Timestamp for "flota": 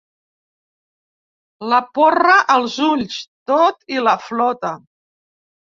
4.27-4.77